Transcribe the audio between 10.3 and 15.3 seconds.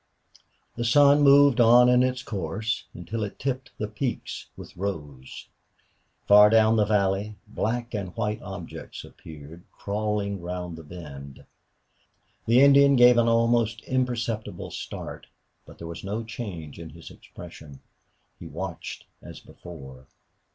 round the bend. The Indian gave an almost imperceptible start,